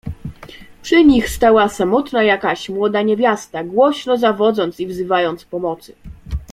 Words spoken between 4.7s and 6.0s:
i wzywając pomocy."